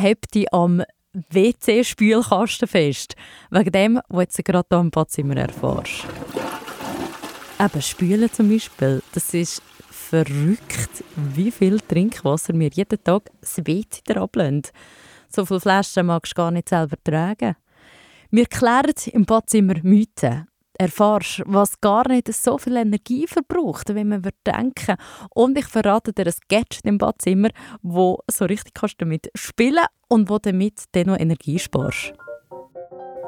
[0.00, 3.14] hebt dich am WC-Spülkasten fest.
[3.50, 6.06] Wegen dem, was du gerade hier im Badzimmer erfährst.
[7.58, 14.02] Eben, Spülen zum Beispiel, das ist verrückt, wie viel Trinkwasser wir jeden Tag das WC
[14.16, 14.62] ablehnen.
[15.28, 17.56] So viele Flaschen magst du gar nicht selber tragen.
[18.30, 20.49] Wir klären im Badzimmer Mythen.
[20.80, 24.96] Erfahrst, was gar nicht so viel Energie verbraucht, wie man denken
[25.28, 27.50] Und ich verrate dir ein Gadget im Badzimmer,
[27.82, 32.14] wo so richtig kannst damit spielen und wo damit dann noch Energie sparst.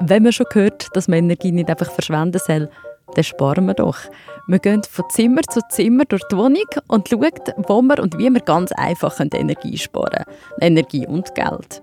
[0.00, 2.70] Wenn man schon gehört, dass man Energie nicht einfach verschwenden soll,
[3.14, 3.98] dann sparen wir doch.
[4.46, 7.32] Wir gehen von Zimmer zu Zimmer durch die Wohnung und schauen,
[7.68, 10.38] wo wir und wie wir ganz einfach Energie sparen können.
[10.58, 11.82] Energie und Geld.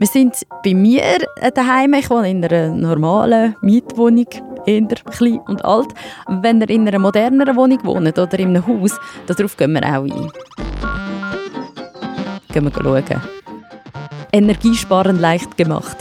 [0.00, 1.26] Wir sind bei mir
[1.56, 1.92] daheim.
[1.94, 4.28] Ich wohne in einer normalen Mietwohnung,
[4.64, 5.88] eher klein und alt.
[6.28, 8.92] Wenn ihr in einer moderneren Wohnung wohnt oder in einem Haus,
[9.26, 10.30] darauf gehen wir auch ein.
[12.52, 13.22] Gehen wir schauen.
[14.30, 15.96] Energiesparen leicht gemacht.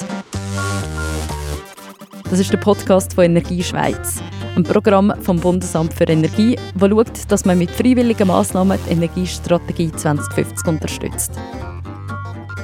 [2.30, 4.22] Das ist der Podcast von Energie Schweiz,
[4.56, 9.92] ein Programm vom Bundesamt für Energie, das schaut, dass man mit freiwilligen Massnahmen die Energiestrategie
[9.92, 11.32] 2050 unterstützt.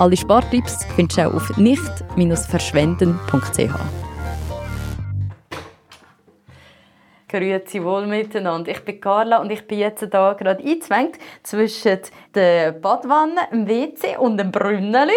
[0.03, 3.71] Alle Spartipps findest du auch auf nicht-verschwenden.ch.
[7.29, 8.71] Grüezi wohl miteinander.
[8.71, 11.99] Ich bin Carla und ich bin jetzt hier gerade eingezwängt zwischen
[12.35, 15.13] der Badwanne, dem WC und dem Brünneli.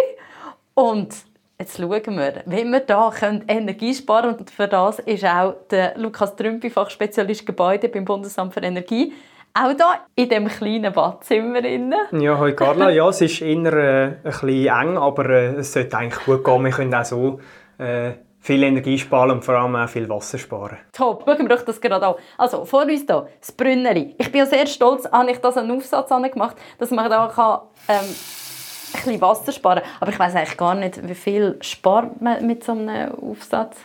[0.74, 1.16] Und
[1.58, 4.38] jetzt schauen wir, wie wir hier Energie sparen können.
[4.38, 9.12] Und für das ist auch der Lukas Trümpi, Fachspezialist Gebäude beim Bundesamt für Energie,
[9.56, 11.64] auch hier in diesem kleinen Badzimmer.
[12.12, 12.90] Ja, hallo Carla.
[12.90, 16.64] Ja, es ist eher äh, ein bisschen eng, aber äh, es sollte eigentlich gut gehen.
[16.64, 17.40] Wir können auch so
[17.78, 20.76] äh, viel Energie sparen und vor allem auch viel Wasser sparen.
[20.92, 22.14] Top, schauen wir das gerade an.
[22.36, 24.14] Also, vor uns hier, das Brünneli.
[24.18, 28.04] Ich bin sehr stolz, habe ich das einen Aufsatz gemacht, dass man da kann, ähm,
[28.04, 29.90] ein bisschen Wasser sparen kann.
[30.00, 33.78] Aber ich weiß eigentlich gar nicht, wie viel spart man mit so einem Aufsatz?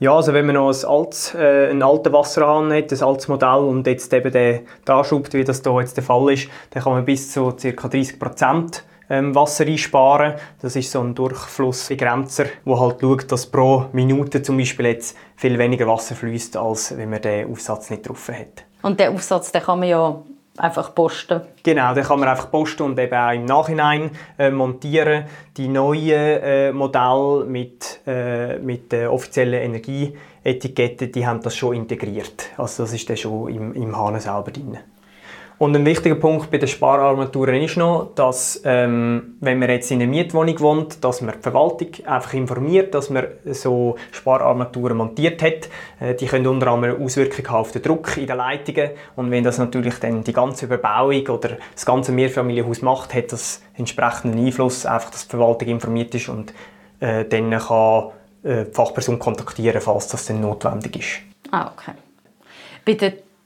[0.00, 3.58] Ja, also wenn man noch ein altes, äh, einen alten Wasserhahn hat, ein altes Modell
[3.58, 7.04] und jetzt eben den anschraubt, wie das hier jetzt der Fall ist, dann kann man
[7.04, 7.88] bis zu ca.
[7.88, 10.34] 30 Prozent ähm, Wasser einsparen.
[10.60, 15.58] Das ist so ein Durchflussbegrenzer, der halt schaut, dass pro Minute zum Beispiel jetzt viel
[15.58, 18.64] weniger Wasser fließt, als wenn man den Aufsatz nicht drauf hat.
[18.82, 20.22] Und den Aufsatz den kann man ja
[20.60, 21.40] einfach posten.
[21.62, 25.24] Genau, den kann man einfach posten und eben auch im Nachhinein äh, montieren.
[25.56, 32.46] Die neuen äh, Modelle mit, äh, mit der offiziellen Energieetikette, die haben das schon integriert.
[32.56, 34.78] Also das ist dann schon im, im Hahn selber drin.
[35.58, 40.00] Und ein wichtiger Punkt bei den Spararmaturen ist noch, dass ähm, wenn man jetzt in
[40.00, 45.68] einer Mietwohnung wohnt, dass man die Verwaltung einfach informiert, dass man so Spararmaturen montiert hat.
[45.98, 49.58] Äh, die können unter anderem Auswirkungen auf den Druck in den Leitungen und wenn das
[49.58, 55.10] natürlich dann die ganze Überbauung oder das ganze Mehrfamilienhaus macht, hat das entsprechenden Einfluss, einfach,
[55.10, 56.54] dass die Verwaltung informiert ist und
[57.00, 58.10] äh, dann kann
[58.44, 61.50] äh, die Fachperson kontaktieren, falls das dann notwendig ist.
[61.50, 61.94] Ah, okay.
[62.84, 62.94] Bei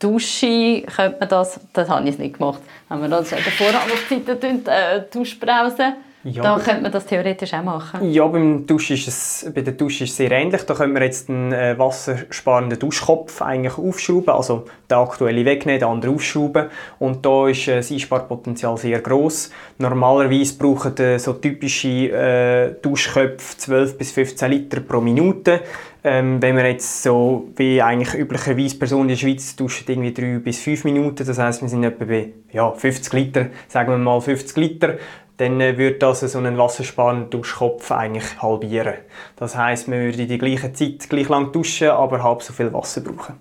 [0.03, 4.67] Dusche könnte man das, das habe ich nicht gemacht, wenn wir das in der Vorhandlungszeiten
[4.67, 8.11] äh, Duschbrause ja, da könnte man das theoretisch auch machen.
[8.13, 10.63] Ja, beim Duschen ist es, bei der Dusche ist es sehr ähnlich.
[10.63, 15.89] Da können wir jetzt einen äh, wassersparenden Duschkopf eigentlich aufschrauben, also den aktuellen wegnehmen, den
[15.89, 16.67] anderen aufschrauben.
[17.01, 19.51] Und da ist äh, das Einsparpotenzial sehr groß.
[19.79, 25.61] Normalerweise brauchen äh, so typische äh, Duschköpfe 12 bis 15 Liter pro Minute.
[26.05, 30.41] Ähm, wenn wir jetzt so wie eigentlich üblicherweise Personen in der Schweiz duschen irgendwie 3
[30.41, 34.21] bis 5 Minuten, das heißt wir sind etwa bei ja, 50 Liter, sagen wir mal
[34.21, 34.99] 50 Liter
[35.37, 38.95] dann äh, würde das so einen wassersparenden Duschkopf eigentlich halbieren.
[39.37, 43.01] Das heißt, man würde die gleiche Zeit gleich lang duschen, aber halb so viel Wasser
[43.01, 43.39] brauchen.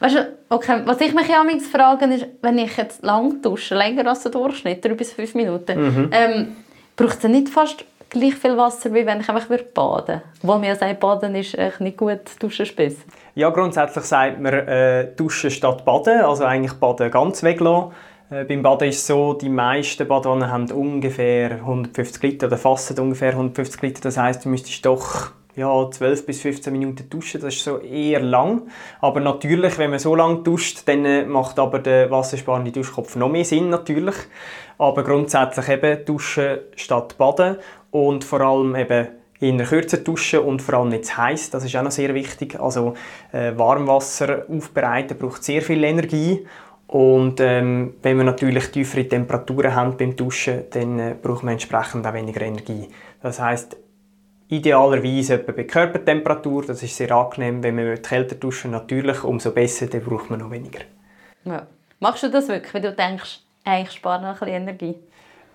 [0.00, 1.42] Weißt du, okay, was ich mich ja
[1.72, 5.80] frage, ist, wenn ich jetzt lang dusche, länger als der Durchschnitt, drei bis fünf Minuten,
[5.80, 6.10] mhm.
[6.12, 6.56] ähm,
[6.96, 10.22] braucht es nicht fast gleich viel Wasser, wie wenn ich einfach baden würde?
[10.42, 12.98] Obwohl mir ja sagt, Baden ist echt nicht gut, duschen ist
[13.34, 17.92] Ja, grundsätzlich sagt man äh, duschen statt baden, also eigentlich baden ganz weglassen.
[18.30, 22.98] Äh, beim Baden ist es so, die meisten Badwannen haben ungefähr 150 Liter oder fassen
[22.98, 24.00] ungefähr 150 Liter.
[24.02, 28.20] Das heißt, du müsstest doch ja, 12 bis 15 Minuten duschen, das ist so eher
[28.20, 28.62] lang.
[29.00, 33.28] Aber natürlich, wenn man so lange duscht, dann äh, macht aber der wassersparende Duschkopf noch
[33.28, 34.16] mehr Sinn natürlich.
[34.78, 37.56] Aber grundsätzlich eben duschen statt baden
[37.90, 39.08] und vor allem eben
[39.38, 41.50] in einer kürzer duschen und vor allem nicht zu heiß.
[41.50, 42.58] Das ist auch noch sehr wichtig.
[42.58, 42.94] Also
[43.30, 46.46] äh, Warmwasser aufbereiten braucht sehr viel Energie
[46.94, 52.06] und ähm, wenn wir natürlich tiefere Temperaturen haben beim Duschen, dann äh, braucht man entsprechend
[52.06, 52.88] auch weniger Energie.
[53.20, 53.76] Das heißt
[54.46, 59.88] idealerweise etwa bei Körpertemperatur, das ist sehr angenehm, wenn man kälter duschen natürlich, umso besser,
[59.88, 60.82] dann braucht man noch weniger.
[61.44, 61.66] Ja.
[61.98, 63.40] Machst du das wirklich, wenn du denkst,
[63.82, 64.94] ich spare noch ein bisschen Energie?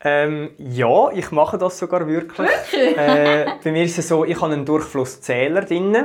[0.03, 2.37] Ähm, ja, ich mache das sogar wirklich.
[2.37, 2.97] wirklich?
[2.97, 5.95] Äh, bei mir ist es so, ich habe einen Durchflusszähler drin.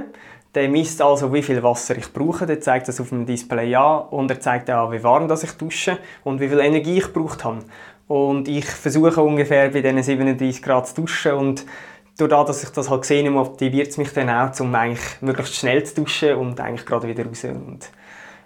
[0.55, 2.47] Der misst also, wie viel Wasser ich brauche.
[2.47, 5.53] Der zeigt das auf dem Display an und er zeigt auch, wie warm das ich
[5.53, 7.65] dusche und wie viel Energie ich gebraucht habe.
[8.06, 11.67] Und ich versuche ungefähr bei diesen 37 Grad zu duschen und
[12.17, 15.56] dadurch, dass ich das halt gesehen habe, motiviert es mich dann auch, um eigentlich möglichst
[15.56, 17.45] schnell zu duschen und eigentlich gerade wieder raus.
[17.45, 17.91] Und,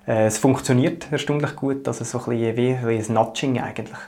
[0.07, 3.99] äh, es funktioniert erstaunlich gut, also so ein bisschen wie, wie ein Nudging eigentlich.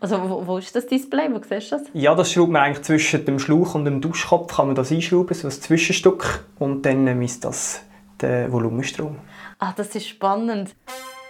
[0.00, 1.28] Also wo, wo, ist das Display?
[1.30, 1.86] Wo siehst du das?
[1.92, 5.34] Ja, das schraubt man eigentlich zwischen dem Schlauch und dem Duschkopf kann man das einschrauben,
[5.34, 7.82] so ein Zwischenstück und dann misst das
[8.20, 9.16] den Volumenstrom.
[9.58, 10.74] Ah, das ist spannend.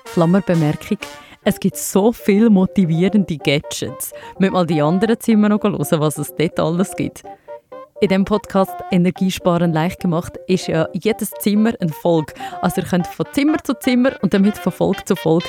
[0.04, 0.98] Klammerbemerkung.
[1.44, 4.12] Es gibt so viele motivierende Gadgets.
[4.38, 7.22] Mit mal die anderen Zimmer noch hören, was es dort alles gibt.
[8.00, 12.34] In diesem Podcast Energiesparen leicht gemacht ist ja jedes Zimmer ein Folge.
[12.60, 15.46] Also ihr könnt von Zimmer zu Zimmer und damit von Folge zu Folge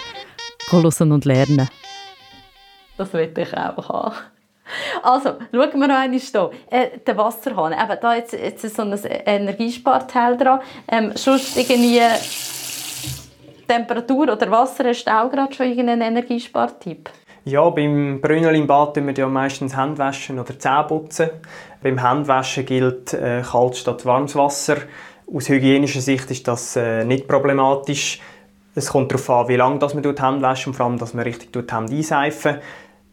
[0.70, 1.68] hören und lernen.
[2.98, 4.16] Das will ich auch haben.
[5.02, 6.52] Also, schauen wir noch einmal hier.
[6.70, 7.74] Äh, der Wasserhahn.
[7.74, 10.60] Eben, da jetzt, jetzt ist so ein Energiesparteil dran.
[10.88, 12.02] Ähm, sonst irgendwie
[13.68, 17.10] Temperatur oder Wasser, hast du auch gerade schon irgendeinen Energiespartipp?
[17.46, 21.30] Ja, beim Brünnel im Bad tun wir ja meistens Handwaschen oder Zähneputzen.
[21.82, 24.78] Beim Handwaschen gilt äh, kalt statt warmes Wasser.
[25.34, 28.20] Aus hygienischer Sicht ist das äh, nicht problematisch.
[28.76, 31.24] Es kommt darauf an, wie lange man die Hände wäscht und vor allem, dass man
[31.24, 32.58] richtig die Hände einseifen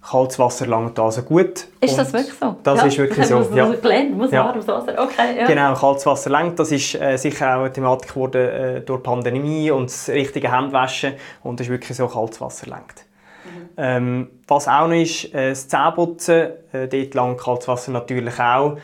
[0.05, 1.67] kaltes Wasser langt also gut.
[1.81, 2.57] Ist das wirklich so?
[2.63, 2.87] Das ja.
[2.87, 3.39] ist wirklich so.
[3.39, 3.69] Muss, ja.
[3.71, 4.45] Gelernt, muss ja.
[4.45, 5.03] warmes Wasser.
[5.03, 5.47] Okay, ja.
[5.47, 6.59] Genau, kaltes Wasser langt.
[6.59, 10.51] Das ist äh, sicher auch eine Thematik geworden äh, durch die Pandemie und das richtige
[10.51, 11.15] Handwaschen.
[11.43, 13.07] Und es ist wirklich so, kaltes Wasser langt.
[13.45, 13.69] Mhm.
[13.77, 16.51] Ähm, was auch noch ist, äh, das Zähneputzen.
[16.73, 18.77] Äh, dort langt kaltes Wasser natürlich auch.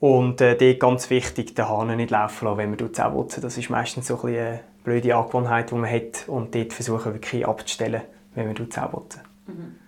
[0.00, 3.40] Und äh, dort ganz wichtig, den Hahn nicht laufen lassen, wenn man Zähne putzen.
[3.40, 6.28] Das ist meistens so ein eine blöde Angewohnheit, die man hat.
[6.28, 8.02] Und dort versuchen wirklich abzustellen,
[8.34, 9.22] wenn man Zähne putzen.
[9.46, 9.87] Mhm.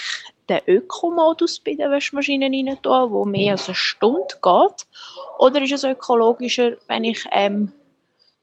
[0.49, 4.87] den Ökomodus bei der Waschmaschine rein tue, wo mehr als eine Stunde geht,
[5.41, 7.73] oder ist es ökologischer, wenn ich ähm,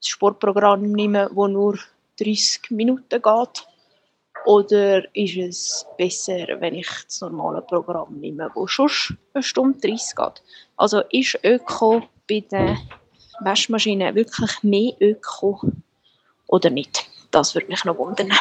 [0.03, 1.79] das Sportprogramm nehme, das nur
[2.19, 3.67] 30 Minuten geht?
[4.45, 8.89] Oder ist es besser, wenn ich das normale Programm nehme, das schon
[9.33, 10.43] eine Stunde 30 geht?
[10.75, 12.77] Also ist Öko bei der
[13.39, 15.61] Waschmaschine wirklich mehr Öko
[16.47, 17.05] oder nicht?
[17.31, 18.31] Das würde mich noch wundern.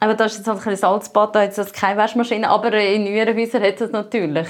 [0.00, 3.36] Aber das ist jetzt halt ein Salzbad, da hat es keine Waschmaschine, aber in neueren
[3.36, 4.46] Häusern hat es natürlich.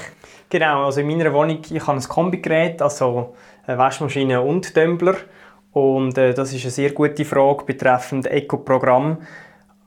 [0.50, 3.34] Genau, also in meiner Wohnung ich habe ein Kombigerät, also
[3.66, 5.16] eine Waschmaschine und Tumbler.
[5.72, 9.18] Und äh, das ist eine sehr gute Frage betreffend Eco-Programm.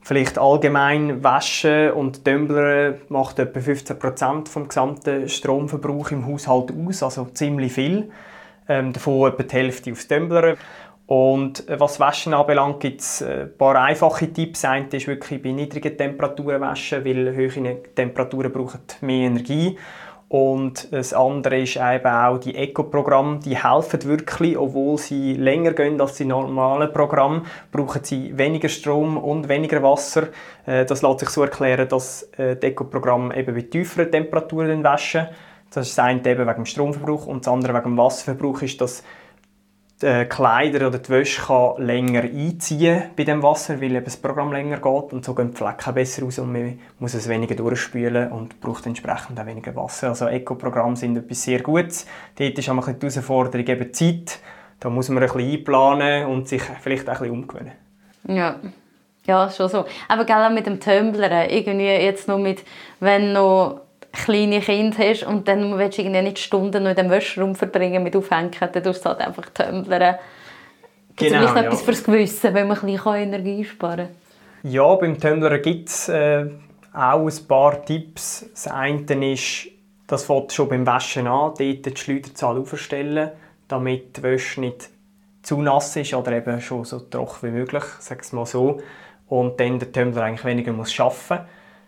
[0.04, 7.26] Vielleicht allgemein Waschen und Tumbler macht etwa 15% vom gesamten Stromverbrauch im Haushalt aus, also
[7.34, 8.10] ziemlich viel.
[8.68, 10.56] Ähm, davon etwa die Hälfte aufs Tumbler.
[11.06, 14.66] Und äh, was Waschen anbelangt, gibt es äh, ein paar einfache Tipps.
[14.66, 19.78] Ein ist wirklich bei niedrigen Temperaturen waschen, weil höhere Temperaturen brauchen mehr Energie.
[20.32, 26.00] Und das andere ist eben auch die Eco-Programme, die helfen wirklich, obwohl sie länger gehen
[26.00, 30.30] als die normalen Programme, brauchen sie weniger Strom und weniger Wasser.
[30.66, 35.28] Äh, das lässt sich so erklären, dass die Eco-Programme eben bei tieferen Temperaturen waschen.
[35.70, 38.80] Das ist das eine eben wegen dem Stromverbrauch und das andere wegen dem Wasserverbrauch ist,
[38.80, 39.04] dass
[40.02, 44.18] die äh, Kleider oder die Wäsche kann länger einziehen bei dem Wasser, weil eben das
[44.18, 47.56] Programm länger geht und so gehen die Flecken besser raus und man muss es weniger
[47.56, 50.10] durchspülen und braucht entsprechend auch weniger Wasser.
[50.10, 52.06] Also Eco-Programme sind etwas sehr Gutes.
[52.38, 54.40] Dort ist auch die Herausforderung eben Zeit.
[54.80, 57.74] Da muss man ein bisschen einplanen und sich vielleicht auch ein bisschen umgewöhnen.
[58.28, 58.60] Ja.
[59.28, 59.86] Ja, schon so.
[60.08, 62.64] Aber gerade mit dem Tumbler, irgendwie jetzt noch mit,
[63.00, 63.82] wenn noch
[64.12, 68.04] kleine Kinder hast und dann willst du irgendwie nicht Stunden noch in dem Wäschraum verbringen
[68.04, 70.16] mit Aufhängen, dann tust du halt einfach tumblern.
[71.16, 71.62] Gibt es genau, ja.
[71.64, 74.08] etwas fürs Gewissen, wenn man ein bisschen Energie sparen
[74.64, 74.72] kann?
[74.72, 76.46] Ja, beim Tumbler gibt es äh,
[76.94, 78.46] auch ein paar Tipps.
[78.52, 79.68] Das eine ist,
[80.08, 83.32] das fängt schon beim Waschen an, dort die Schleuderzahl aufstellen,
[83.68, 84.90] damit die Wäsche nicht
[85.42, 88.82] zu nass ist oder eben schon so trocken wie möglich, sag es mal so.
[89.28, 91.40] Und dann der Tumbler eigentlich weniger muss arbeiten muss.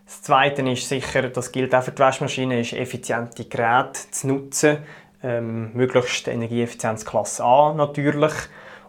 [0.05, 4.77] Das Zweite ist sicher, das gilt auch für die Waschmaschine, ist effiziente Geräte zu nutzen.
[5.23, 8.33] Ähm, möglichst Energieeffizienzklasse A natürlich.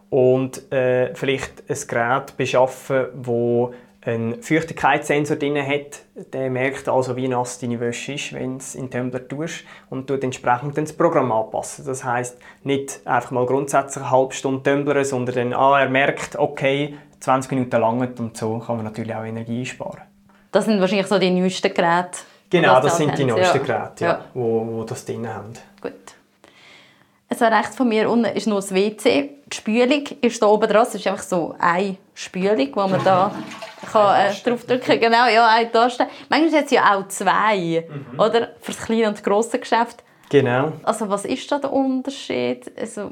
[0.09, 3.73] Und äh, vielleicht ein Gerät beschaffen, wo
[4.05, 6.03] einen Feuchtigkeitssensor drin hat.
[6.33, 9.63] Der merkt also, wie nass deine Wäsche ist, wenn du es in den Tumbler tust
[9.89, 11.85] und tut entsprechend das Programm anpassen.
[11.85, 16.35] Das heißt nicht einfach mal grundsätzlich eine halbe Stunde Tumbler, sondern dann, ah, er merkt,
[16.37, 20.01] okay, 20 Minuten langen und so kann man natürlich auch Energie sparen.
[20.55, 22.19] Das sind wahrscheinlich so die neuesten Geräte.
[22.49, 24.25] Genau, das sind die neuesten Geräte, ja, ja.
[24.33, 25.51] Wo, wo das drin haben.
[25.81, 25.91] Gut.
[27.27, 29.31] Also rechts von mir unten ist noch das WC.
[29.47, 30.83] Die Spülung ist da oben dran.
[30.83, 33.35] Es ist einfach so eine Spülung, wo man da
[33.91, 34.99] kann, äh, draufdrücken kann.
[35.01, 36.07] Genau, ja, eine Taste.
[36.29, 38.17] Manchmal hat es ja auch zwei, mhm.
[38.17, 38.51] oder?
[38.61, 40.05] Für das kleine und grosse Geschäft.
[40.29, 40.71] Genau.
[40.83, 42.71] Also was ist da der Unterschied?
[42.79, 43.11] Also,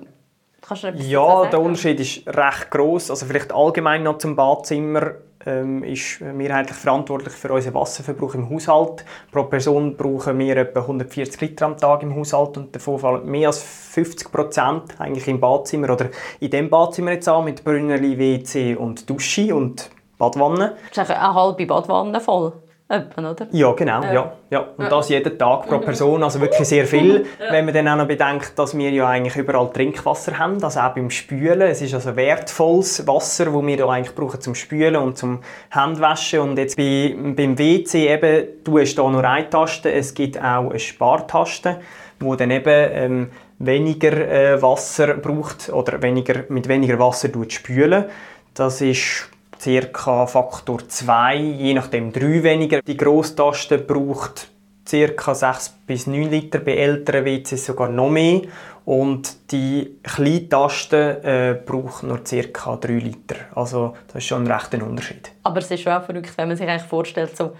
[0.96, 3.10] ja, der Unterschied ist recht groß.
[3.10, 9.06] Also vielleicht allgemein noch zum Badzimmer ähm, ist mehrheitlich verantwortlich für unseren Wasserverbrauch im Haushalt.
[9.32, 13.48] Pro Person brauchen wir etwa 140 Liter am Tag im Haushalt und davon fallen mehr
[13.48, 16.10] als 50 Prozent eigentlich im Badzimmer oder
[16.40, 20.76] in dem Badzimmer jetzt an mit Brünnerli, WC und Dusche und Badwanne.
[20.94, 22.54] Das ist eine halbe Badwanne voll.
[22.94, 23.48] Etwa, oder?
[23.52, 24.04] Ja, genau.
[24.04, 24.14] Ja.
[24.14, 24.34] Ja.
[24.52, 24.68] ja.
[24.78, 27.26] Und das jeden Tag pro Person, also wirklich sehr viel.
[27.50, 30.94] Wenn man dann auch noch bedenkt, dass wir ja eigentlich überall Trinkwasser haben, also auch
[30.94, 31.62] beim Spülen.
[31.62, 36.42] Es ist also wertvolles Wasser, das wir da eigentlich brauchen zum Spülen und zum Handwaschen.
[36.42, 40.70] Und jetzt bei, beim WC eben, du hast hier nur eine Taste, es gibt auch
[40.70, 41.78] eine Spartaste,
[42.20, 48.06] wo dann eben ähm, weniger äh, Wasser braucht oder weniger, mit weniger Wasser spülen.
[48.54, 49.30] Das ist
[49.64, 50.26] ca.
[50.28, 52.82] Faktor 2, je nachdem 3 weniger.
[52.82, 54.48] Die Grosstaste braucht
[54.90, 55.36] ca.
[55.36, 58.42] 6 bis 9 Liter, bei älteren WCs sogar noch mehr.
[58.86, 62.76] Und die Kleintaste äh, braucht nur ca.
[62.76, 63.36] 3 Liter.
[63.56, 65.32] Also das ist schon ein rechter Unterschied.
[65.44, 67.54] Aber es ist schon auch verrückt, wenn man sich eigentlich vorstellt, so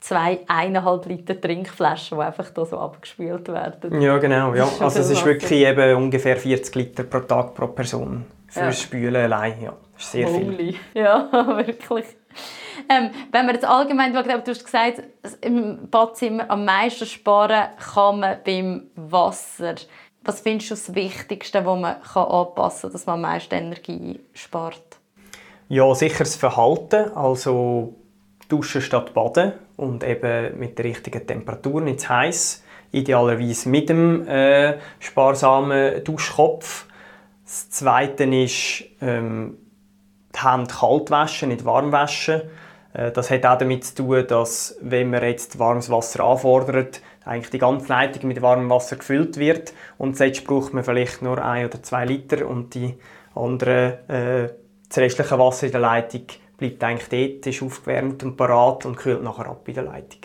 [0.00, 4.00] zwei eineinhalb Liter Trinkflaschen, die einfach da so abgespült werden.
[4.00, 4.54] Ja, genau.
[4.54, 4.66] Ja.
[4.80, 8.72] Also es ist wirklich eben ungefähr 40 Liter pro Tag pro Person fürs ja.
[8.72, 9.62] Spülen allein.
[9.62, 10.74] Ja sehr viel.
[10.94, 12.06] Ja, wirklich.
[12.88, 15.02] Ähm, wenn man jetzt allgemein schaut, du hast gesagt,
[15.40, 19.74] im Badzimmer am meisten sparen kann man beim Wasser.
[20.24, 24.20] Was findest du das Wichtigste, was man kann anpassen kann, dass man am meisten Energie
[24.32, 24.82] spart?
[25.68, 27.12] Ja, sicher das Verhalten.
[27.14, 27.94] Also
[28.48, 32.62] duschen statt baden und eben mit der richtigen Temperatur, nicht zu heiß.
[32.92, 36.86] Idealerweise mit dem äh, sparsamen Duschkopf.
[37.44, 39.56] Das Zweite ist ähm,
[40.34, 42.42] die Hände kalt waschen, nicht warm waschen.
[42.94, 47.50] Äh, das hat auch damit zu tun, dass wenn man jetzt warmes Wasser anfordert, eigentlich
[47.50, 51.66] die ganze Leitung mit warmem Wasser gefüllt wird und jetzt braucht man vielleicht nur ein
[51.66, 52.94] oder zwei Liter und die
[53.34, 54.54] andere, äh,
[54.88, 56.26] das restliche Wasser in der Leitung
[56.58, 60.20] bleibt eigentlich dort, ist aufgewärmt und parat und kühlt nachher ab in der Leitung.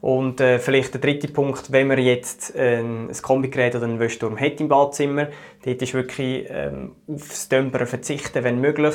[0.00, 4.38] Und äh, vielleicht der dritte Punkt, wenn man jetzt äh, ein Kombigerät oder einen Wäschturm
[4.38, 5.28] hat im Badzimmer,
[5.64, 8.94] dort ist wirklich ähm, aufs Dämpern verzichten, wenn möglich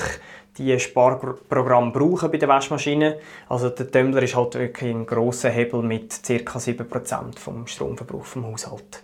[0.57, 3.19] die Sparprogramm brauchen bei der Waschmaschine.
[3.47, 6.57] Also der Tumbler ist halt wirklich ein grosser Hebel mit ca.
[6.57, 9.03] 7% vom Stromverbrauch vom Haushalt.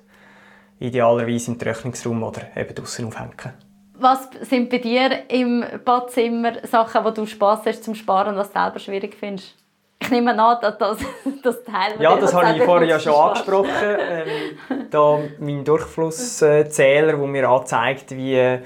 [0.79, 3.53] Idealerweise im Trocknungsraum oder eben draußen aufhängen.
[3.97, 8.51] Was sind bei dir im Badzimmer Sachen, wo du Spaß hast zum Sparen und was
[8.51, 9.55] du selber schwierig findest?
[10.01, 10.97] Ich nehme an, dass das,
[11.43, 11.93] das Teil...
[11.99, 13.69] Ja, das habe ich vorher ja schon angesprochen.
[13.81, 18.59] Ähm, da mein Durchflusszähler, der mir anzeigt, wie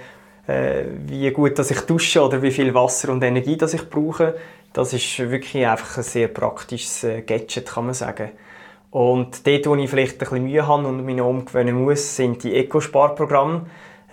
[0.49, 4.35] äh, wie gut dass ich dusche oder wie viel Wasser und Energie dass ich brauche.
[4.73, 8.31] Das ist wirklich einfach ein sehr praktisches äh, Gadget, kann man sagen.
[8.91, 12.43] Und dort, wo ich vielleicht ein bisschen Mühe habe und mich noch umgewöhnen muss, sind
[12.43, 13.67] die Eco-Sparprogramme.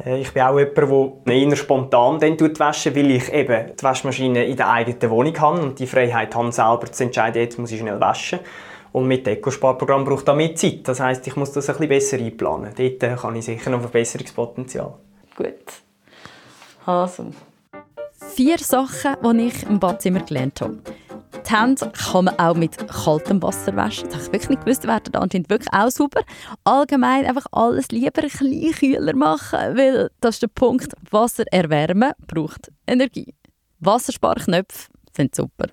[0.05, 4.45] Äh, ich bin auch jemand, der eher spontan dann waschen weil ich eben die Waschmaschine
[4.45, 7.81] in der eigenen Wohnung habe und die Freiheit habe, selber zu entscheiden, jetzt muss ich
[7.81, 8.41] schnell waschen.
[8.93, 10.81] Und mit Eco-Sparprogramm braucht das mehr Zeit.
[10.85, 12.73] Das heisst, ich muss das ein bisschen besser einplanen.
[12.77, 14.95] Dort habe ich sicher noch Verbesserungspotenzial.
[15.37, 15.86] Gut.
[16.87, 17.33] Also.
[18.35, 20.79] Vier Sachen, die ich im Badzimmer gelernt habe.
[21.45, 24.09] Die Hände kann man auch mit kaltem Wasser waschen.
[24.09, 24.87] Das habe ich wirklich nicht gewusst.
[24.87, 26.23] Werden anscheinend wirklich auch sauber.
[26.65, 30.93] Allgemein einfach alles lieber ein bisschen kühler machen, weil das ist der Punkt.
[31.11, 33.35] Wasser erwärmen braucht Energie.
[33.81, 35.67] Wassersparknöpfe sind super.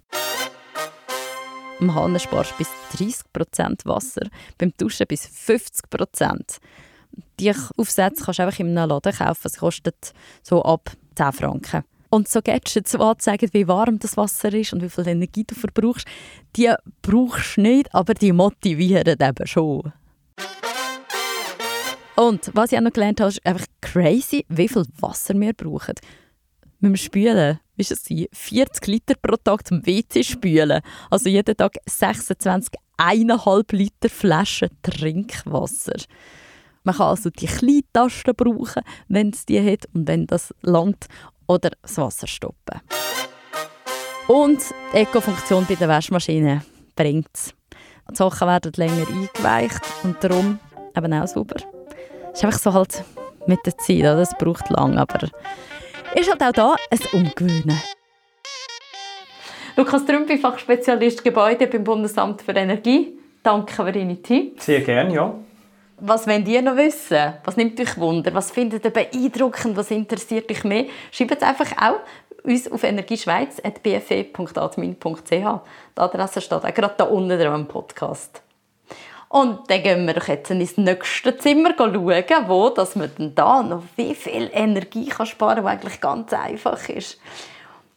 [1.80, 4.28] Im Hahn sparst du bis 30% Wasser,
[4.58, 6.60] beim Duschen bis 50%
[7.40, 9.50] die Aufsätze kannst du einfach in einem Laden kaufen.
[9.50, 9.94] Sie kosten
[10.42, 11.84] so ab 10 Franken.
[12.10, 15.56] Und so Gadgets, die anzeigen, wie warm das Wasser ist und wie viel Energie du
[15.56, 16.08] verbrauchst,
[16.56, 19.92] die brauchst du nicht, aber die motivieren eben schon.
[22.16, 25.96] Und was ich auch noch gelernt habe, ist einfach crazy, wie viel Wasser wir brauchen.
[26.80, 30.82] Mit dem Spülen, wie es 40 Liter pro Tag zum WC spülen.
[31.10, 35.98] Also jeden Tag 26,5 Liter Flaschen Trinkwasser.
[36.84, 41.08] Man kann also die kleinen Tasten brauchen, wenn es die hat und wenn das langt,
[41.48, 42.82] oder das Wasser stoppen.
[44.28, 44.62] Und
[44.94, 46.64] die Eco-Funktion bei der Waschmaschine
[46.96, 47.54] bringt es.
[48.10, 50.60] Die Sachen werden länger eingeweicht und darum
[50.96, 51.56] eben auch sauber.
[51.56, 53.04] Das ist einfach so halt
[53.48, 55.28] mit der Zeit, das braucht lang, aber
[56.16, 57.80] ist halt auch da ein Umgewöhnen.
[59.76, 63.18] Lukas Trümpi, Fachspezialist Gebäude beim Bundesamt für Energie.
[63.42, 64.66] Danke für deine Tipps.
[64.66, 65.34] Sehr gerne, ja.
[65.98, 67.34] Was wollt ihr noch wissen?
[67.44, 68.34] Was nimmt euch Wunder?
[68.34, 69.78] Was findet ihr beeindruckend?
[69.78, 70.86] Was interessiert euch mehr?
[71.12, 72.00] Schreibt es einfach auch
[72.44, 75.30] uns auf energieschweiz.bfe.admin.ch.
[75.30, 75.50] Die
[75.96, 78.42] Adresse steht auch gerade da unten im Podcast.
[79.30, 81.96] Und dann gehen wir doch jetzt ins nächste Zimmer schauen,
[82.48, 86.32] wo dass man dann da noch wie viel Energie kann sparen kann, was eigentlich ganz
[86.34, 87.20] einfach ist.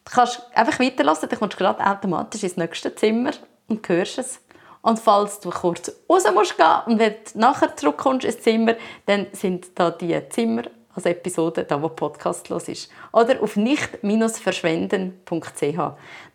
[0.06, 3.32] Du kannst einfach weiterlassen, dann kommst du gerade automatisch ins nächste Zimmer
[3.68, 4.40] und hörst es.
[4.86, 8.74] Und falls du kurz raus musst gehen und wenn du nachher zurückkommst ins Zimmer,
[9.06, 10.62] dann sind da die Zimmer
[10.94, 12.88] als Episode, da wo Podcast los ist.
[13.12, 15.78] Oder auf nicht-verschwenden.ch.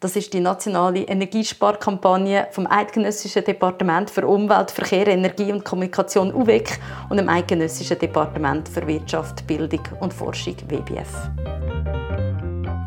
[0.01, 6.77] Das ist die nationale Energiesparkampagne vom Eidgenössischen Departement für Umwelt, Verkehr, Energie und Kommunikation UWEC
[7.09, 11.29] und dem Eidgenössischen Departement für Wirtschaft, Bildung und Forschung WBF.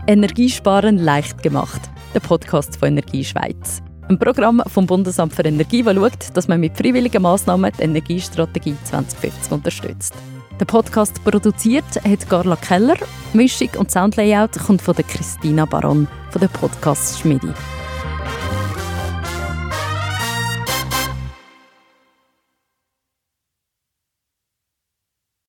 [0.06, 1.80] Energiesparen leicht gemacht.
[2.12, 3.83] Der Podcast von Energie Schweiz.
[4.06, 8.76] Ein Programm vom Bundesamt für Energie, das schaut, dass man mit freiwilligen Massnahmen die Energiestrategie
[8.84, 10.14] 2050 unterstützt.
[10.61, 12.96] Der Podcast produziert hat Carla Keller.
[13.32, 17.49] Mischung und Soundlayout kommt von Christina Baron von der Podcast Schmidi.